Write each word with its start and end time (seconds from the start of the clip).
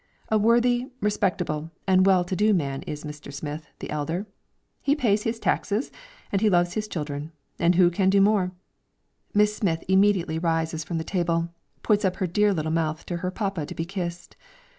A 0.29 0.37
worthy, 0.39 0.87
respectable, 0.99 1.69
and 1.85 2.07
well 2.07 2.23
to 2.23 2.35
do 2.35 2.55
man 2.55 2.81
is 2.87 3.03
Mr. 3.03 3.31
Smith, 3.31 3.67
the 3.77 3.91
elder; 3.91 4.25
he 4.81 4.95
pays 4.95 5.21
his 5.21 5.37
taxes 5.39 5.91
and 6.31 6.41
he 6.41 6.49
loves 6.49 6.73
his 6.73 6.87
children, 6.87 7.31
and 7.59 7.75
who 7.75 7.91
can 7.91 8.09
do 8.09 8.19
more? 8.19 8.51
Miss 9.35 9.55
Smith 9.55 9.83
immediately 9.87 10.39
rises 10.39 10.83
from 10.83 10.97
the 10.97 11.03
table, 11.03 11.49
puts 11.83 12.03
up 12.03 12.15
her 12.15 12.25
dear 12.25 12.51
little 12.51 12.71
mouth 12.71 13.05
to 13.05 13.17
her 13.17 13.29
papa 13.29 13.63
to 13.67 13.75
be 13.75 13.85
kissed. 13.85 14.35